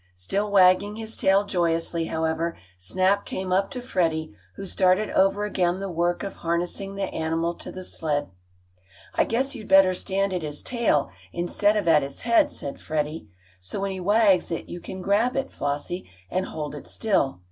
Still 0.15 0.49
wagging 0.49 0.95
his 0.95 1.15
tail 1.15 1.45
joyously, 1.45 2.05
however, 2.05 2.57
Snap 2.75 3.23
came 3.23 3.53
up 3.53 3.69
to 3.69 3.79
Freddie, 3.81 4.33
who 4.55 4.65
started 4.65 5.11
over 5.11 5.45
again 5.45 5.79
the 5.79 5.91
work 5.91 6.23
of 6.23 6.37
harnessing 6.37 6.95
the 6.95 7.03
animal 7.13 7.53
to 7.57 7.71
the 7.71 7.83
sled. 7.83 8.31
"I 9.13 9.25
guess 9.25 9.53
you'd 9.53 9.67
better 9.67 9.93
stand 9.93 10.33
at 10.33 10.41
his 10.41 10.63
tail 10.63 11.11
instead 11.31 11.77
of 11.77 11.87
at 11.87 12.01
his 12.01 12.21
head," 12.21 12.49
said 12.49 12.81
Freddie. 12.81 13.27
"So 13.59 13.79
when 13.81 13.91
he 13.91 13.99
wags 13.99 14.49
it 14.49 14.67
you 14.67 14.79
can 14.79 15.03
grab 15.03 15.35
it, 15.35 15.51
Flossie, 15.51 16.09
and 16.31 16.47
hold 16.47 16.73
it 16.73 16.87
still. 16.87 17.39